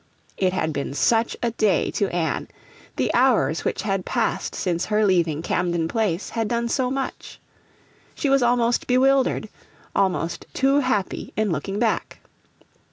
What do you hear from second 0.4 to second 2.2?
had been such a day to